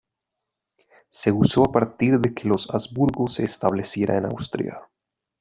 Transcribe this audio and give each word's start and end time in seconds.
Se 1.11 1.31
uso 1.31 1.63
a 1.63 1.71
partir 1.71 2.17
de 2.17 2.33
que 2.33 2.49
los 2.49 2.67
Habsburgo 2.71 3.27
se 3.27 3.43
estableciera 3.45 4.17
en 4.17 4.25
Austria. 4.25 4.81